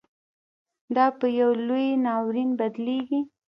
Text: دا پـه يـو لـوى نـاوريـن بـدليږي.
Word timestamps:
دا 0.95 1.05
پـه 1.17 1.25
يـو 1.39 1.49
لـوى 1.65 1.87
نـاوريـن 2.03 2.49
بـدليږي. 2.59 3.19